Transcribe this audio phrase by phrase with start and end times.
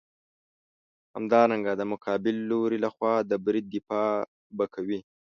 [1.15, 4.11] همدارنګه د مقابل لوري لخوا د برید دفاع
[4.57, 4.99] به کوې.